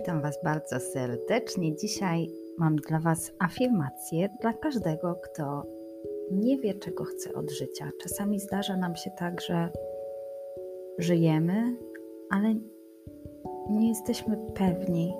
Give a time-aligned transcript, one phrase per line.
[0.00, 1.76] Witam Was bardzo serdecznie.
[1.76, 5.66] Dzisiaj mam dla Was afirmację dla każdego, kto
[6.30, 7.90] nie wie, czego chce od życia.
[8.02, 9.70] Czasami zdarza nam się tak, że
[10.98, 11.76] żyjemy,
[12.30, 12.54] ale
[13.70, 15.14] nie jesteśmy pewni,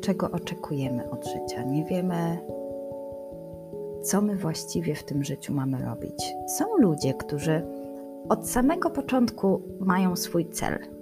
[0.00, 1.62] czego oczekujemy od życia.
[1.62, 2.38] Nie wiemy,
[4.02, 6.34] co my właściwie w tym życiu mamy robić.
[6.46, 7.62] Są ludzie, którzy
[8.28, 10.97] od samego początku mają swój cel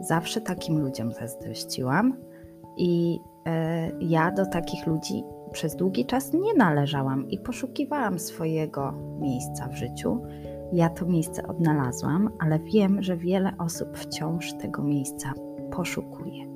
[0.00, 2.16] Zawsze takim ludziom zazdrościłam
[2.76, 9.68] i e, ja do takich ludzi przez długi czas nie należałam i poszukiwałam swojego miejsca
[9.68, 10.22] w życiu.
[10.72, 15.32] Ja to miejsce odnalazłam, ale wiem, że wiele osób wciąż tego miejsca
[15.72, 16.46] poszukuje.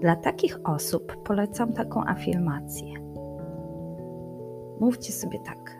[0.00, 2.92] Dla takich osób polecam taką afirmację.
[4.80, 5.76] Mówcie sobie tak.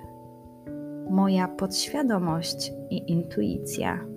[1.11, 4.16] Moja podświadomość i intuicja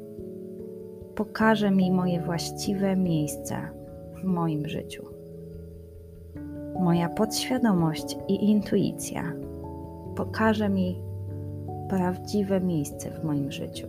[1.20, 3.70] pokaże mi moje właściwe miejsce
[4.22, 5.06] w moim życiu.
[6.80, 9.34] Moja podświadomość i intuicja
[10.16, 11.02] pokaże mi
[11.90, 13.88] prawdziwe miejsce w moim życiu.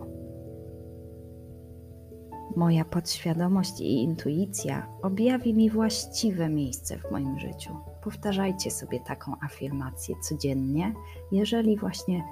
[2.57, 7.77] Moja podświadomość i intuicja objawi mi właściwe miejsce w moim życiu.
[8.05, 10.95] Powtarzajcie sobie taką afirmację codziennie,
[11.33, 12.25] jeżeli właśnie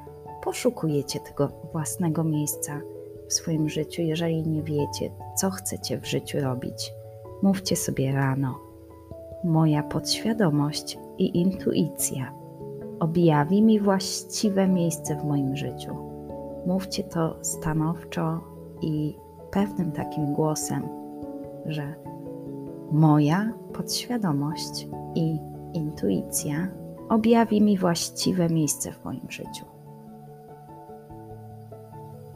[0.44, 2.80] poszukujecie tego własnego miejsca
[3.28, 6.92] w swoim życiu, jeżeli nie wiecie, co chcecie w życiu robić.
[7.42, 8.58] Mówcie sobie rano.
[9.44, 12.32] Moja podświadomość i intuicja
[13.00, 15.96] objawi mi właściwe miejsce w moim życiu.
[16.66, 18.40] Mówcie to stanowczo
[18.82, 19.16] i
[19.50, 20.88] pewnym takim głosem,
[21.66, 21.94] że
[22.92, 25.38] moja podświadomość i
[25.72, 26.68] intuicja
[27.08, 29.64] objawi mi właściwe miejsce w moim życiu.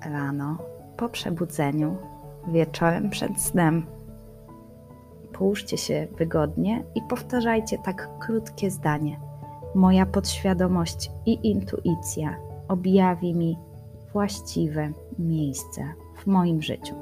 [0.05, 0.59] Rano
[0.97, 1.97] po przebudzeniu,
[2.49, 3.87] wieczorem przed snem.
[5.33, 9.21] Połóżcie się wygodnie i powtarzajcie tak krótkie zdanie.
[9.75, 12.37] Moja podświadomość i intuicja
[12.69, 13.59] objawi mi
[14.13, 15.83] właściwe miejsce
[16.17, 16.95] w moim życiu.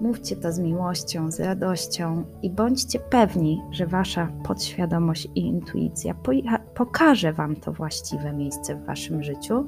[0.00, 6.14] Mówcie to z miłością, z radością i bądźcie pewni, że Wasza podświadomość i intuicja
[6.74, 9.66] pokaże Wam to właściwe miejsce w Waszym życiu,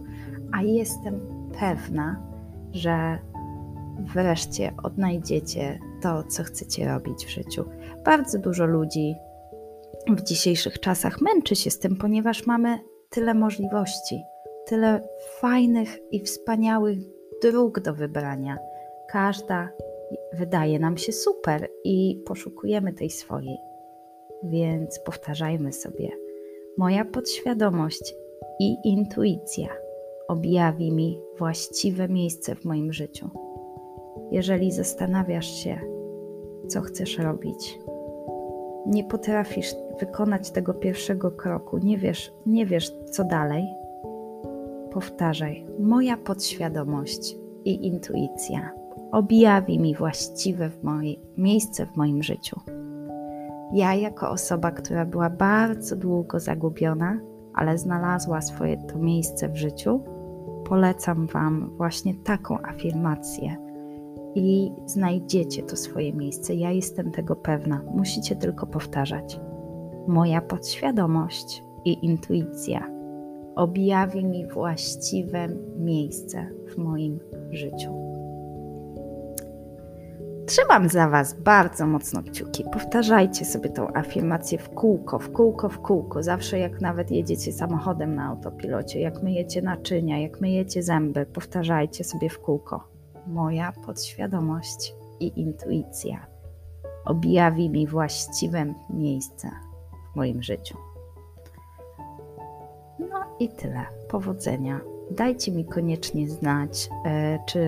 [0.53, 1.21] a jestem
[1.61, 2.23] pewna,
[2.77, 3.19] że
[3.99, 7.65] wreszcie odnajdziecie to, co chcecie robić w życiu.
[8.05, 9.15] Bardzo dużo ludzi
[10.09, 12.79] w dzisiejszych czasach męczy się z tym, ponieważ mamy
[13.11, 14.23] tyle możliwości,
[14.67, 15.09] tyle
[15.41, 16.99] fajnych i wspaniałych
[17.43, 18.59] dróg do wybrania.
[19.09, 19.69] Każda
[20.33, 23.57] wydaje nam się super i poszukujemy tej swojej.
[24.43, 26.09] Więc powtarzajmy sobie:
[26.79, 28.15] Moja podświadomość
[28.61, 29.86] i intuicja
[30.29, 33.31] objawi mi właściwe miejsce w moim życiu.
[34.31, 35.81] Jeżeli zastanawiasz się,
[36.69, 37.79] co chcesz robić,
[38.87, 43.65] nie potrafisz wykonać tego pierwszego kroku, nie wiesz, nie wiesz co dalej,
[44.93, 52.61] powtarzaj: Moja podświadomość i intuicja objawi mi właściwe w moje, miejsce w moim życiu.
[53.73, 57.19] Ja, jako osoba, która była bardzo długo zagubiona,
[57.55, 60.01] ale znalazła swoje to miejsce w życiu,
[60.69, 63.57] polecam Wam właśnie taką afirmację
[64.35, 66.55] i znajdziecie to swoje miejsce.
[66.55, 67.83] Ja jestem tego pewna.
[67.95, 69.41] Musicie tylko powtarzać.
[70.09, 72.97] Moja podświadomość i intuicja
[73.57, 78.06] objawi mi właściwe miejsce w moim życiu.
[80.47, 82.65] Trzymam za Was bardzo mocno kciuki.
[82.73, 86.23] Powtarzajcie sobie tą afirmację w kółko, w kółko, w kółko.
[86.23, 92.29] Zawsze jak nawet jedziecie samochodem na autopilocie, jak myjecie naczynia, jak myjecie zęby, powtarzajcie sobie
[92.29, 92.89] w kółko.
[93.27, 96.27] Moja podświadomość i intuicja
[97.07, 99.51] objawi mi właściwe miejsce
[100.13, 100.77] w moim życiu.
[102.99, 103.87] No i tyle.
[104.09, 104.81] Powodzenia
[105.11, 107.61] Dajcie mi koniecznie znać, e, czy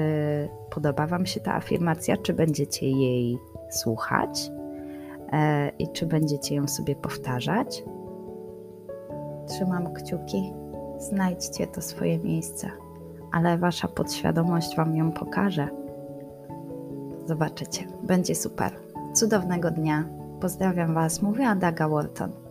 [0.71, 3.39] podoba Wam się ta afirmacja, czy będziecie jej
[3.71, 4.51] słuchać
[5.33, 7.85] e, i czy będziecie ją sobie powtarzać.
[9.47, 10.53] Trzymam kciuki,
[10.99, 12.71] znajdźcie to swoje miejsce,
[13.33, 15.69] ale Wasza podświadomość Wam ją pokaże.
[17.27, 18.73] Zobaczycie, będzie super.
[19.15, 20.05] Cudownego dnia.
[20.41, 22.48] Pozdrawiam Was, mówię Adaga Wharton.